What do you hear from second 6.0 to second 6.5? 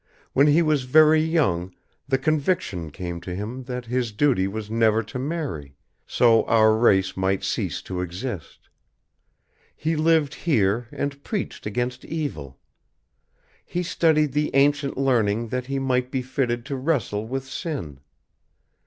so